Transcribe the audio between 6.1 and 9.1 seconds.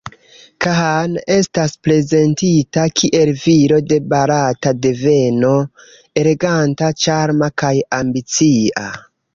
eleganta, ĉarma kaj ambicia.